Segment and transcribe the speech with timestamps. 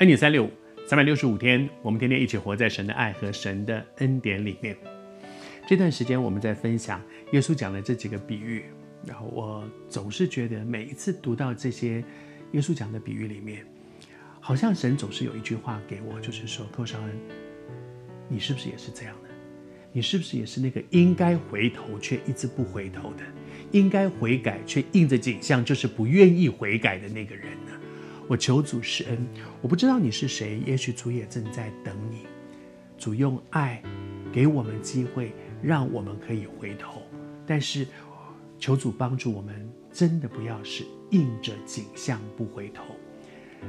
[0.00, 0.50] 恩典三六五，
[0.86, 4.74] 三百六十五天，我们天天一起活在神的爱和神的恩典里面。
[5.68, 7.02] 这段时间我们在分享
[7.32, 8.64] 耶稣讲的这几个比喻，
[9.06, 12.02] 然后我总是觉得每一次读到这些
[12.52, 13.62] 耶稣讲的比喻里面，
[14.40, 17.20] 好像神总是有一句话给我，就是说：寇绍恩，
[18.26, 19.28] 你是不是也是这样的？
[19.92, 23.24] 你是不是也是那个应该回头却一直不回头的，
[23.72, 27.72] 应该悔改却硬着颈项就是不愿意悔改的那个人呢？
[28.30, 29.26] 我求主施恩，
[29.60, 32.28] 我不知道你是谁，也许主也正在等你。
[32.96, 33.82] 主用爱
[34.32, 37.02] 给我们机会，让我们可以回头，
[37.44, 37.84] 但是
[38.56, 42.84] 求主帮助我们，真的不要是硬着颈项不回头。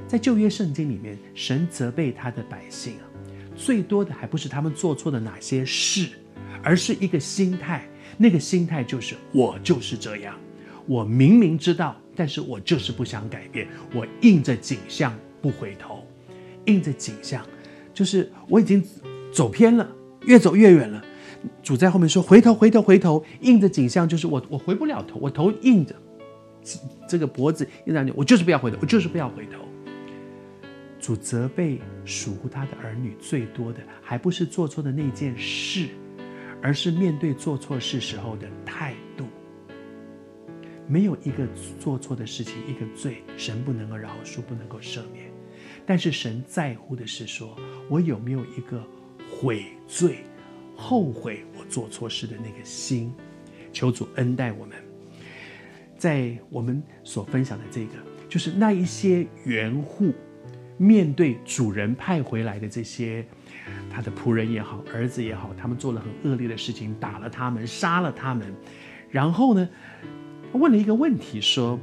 [0.07, 3.09] 在旧约圣经里面，神责备他的百姓啊。
[3.55, 6.07] 最多的还不是他们做错了哪些事，
[6.61, 7.89] 而是一个心态。
[8.15, 10.37] 那个心态就是我就是这样，
[10.85, 16.05] 我明明知道，但是我就是不想改变，我硬着景象不回头，
[16.65, 17.45] 硬着景象，
[17.93, 18.83] 就是我已经
[19.33, 19.89] 走偏了，
[20.25, 21.03] 越走越远了。
[21.63, 25.95] 主在后面说：“回头，回头，回头！”硬着景象就是我，我回不了头，我头硬着，
[27.07, 29.57] 这个脖子硬着，我就是不要回头，我就是不要回头。
[30.99, 35.87] 主责备属乎他的儿女最多的，还不是做错的那件事，
[36.61, 39.25] 而是面对做错事时候的态度。
[40.91, 41.47] 没有一个
[41.79, 45.31] 做错的事情，一个罪，神不能够饶恕，不能够赦免。
[45.85, 48.85] 但是神在乎的是说，我有没有一个
[49.31, 50.25] 悔罪、
[50.75, 53.13] 后悔我做错事的那个心。
[53.71, 54.75] 求主恩待我们。
[55.97, 57.93] 在我们所分享的这个，
[58.27, 60.13] 就是那一些园户。
[60.77, 63.23] 面对主人派回来的这些
[63.89, 68.53] 他的仆人也好，儿子也好，他们做了很恶劣的事情，打了他们，杀了他们。
[69.09, 69.69] 然后呢，
[70.59, 71.79] 问了一个问题，说：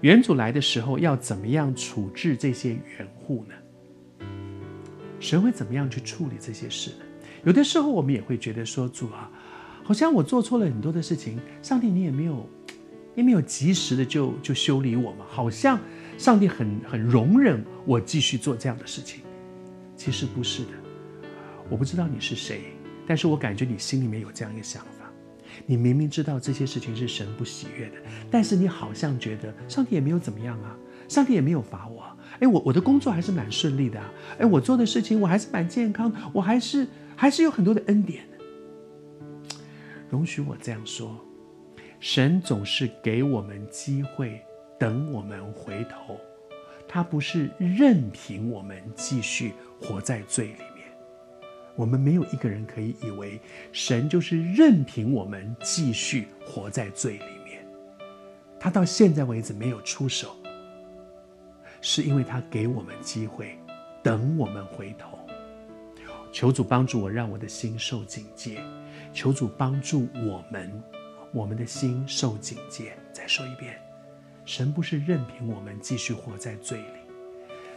[0.00, 4.26] 原主来的时候要怎么样处置这些缘户呢？
[5.20, 7.04] 神会怎么样去处理这些事呢？
[7.44, 9.30] 有的时候我们也会觉得说，主啊，
[9.82, 12.48] 好像我做错了很多的事情，上帝你也没有，
[13.14, 15.78] 也没有及时的就就修理我嘛，好像。
[16.18, 19.22] 上帝很很容忍我继续做这样的事情，
[19.96, 20.70] 其实不是的。
[21.68, 22.60] 我不知道你是谁，
[23.06, 25.01] 但是我感觉你心里面有这样一个想法。
[25.66, 27.96] 你明明知道这些事情是神不喜悦的，
[28.30, 30.76] 但是你好像觉得上帝也没有怎么样啊，
[31.08, 32.04] 上帝也没有罚我。
[32.40, 38.24] 哎，我我的工作还是蛮顺利的啊，哎，我做的事情我还是蛮健康，我还是还是有很多的恩典。
[40.08, 41.18] 容许我这样说，
[42.00, 44.40] 神总是给我们机会。
[44.78, 46.18] 等我们回头，
[46.88, 50.71] 他不是任凭我们继续活在罪里。
[51.74, 53.40] 我们没有一个人可以以为
[53.72, 57.64] 神就是任凭我们继续活在罪里面。
[58.60, 60.36] 他到现在为止没有出手，
[61.80, 63.58] 是因为他给我们机会，
[64.02, 65.18] 等我们回头。
[66.30, 68.62] 求主帮助我，让我的心受警戒。
[69.12, 70.82] 求主帮助我们，
[71.32, 72.96] 我们的心受警戒。
[73.12, 73.78] 再说一遍。
[74.44, 77.01] 神不是任凭我们继续活在罪里，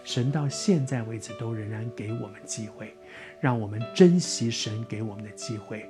[0.05, 2.95] 神到现在为止都仍然给我们机会，
[3.39, 5.89] 让我们珍惜神给我们的机会，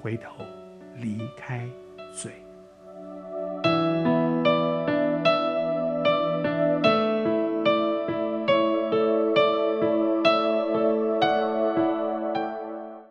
[0.00, 0.44] 回头
[0.96, 1.68] 离开
[2.14, 2.32] 罪。